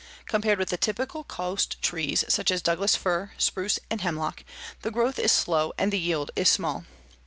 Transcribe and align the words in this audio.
Compared 0.25 0.57
with 0.57 0.69
the 0.69 0.77
typical 0.77 1.23
coast 1.23 1.79
trees, 1.79 2.25
such 2.27 2.49
as 2.49 2.63
Douglas 2.63 2.95
fir, 2.95 3.33
spruce 3.37 3.77
and 3.91 4.01
hemlock, 4.01 4.43
the 4.81 4.89
growth 4.89 5.19
is 5.19 5.31
slow 5.31 5.73
and 5.77 5.93
the 5.93 5.99
yield 5.99 6.31
small. 6.43 6.85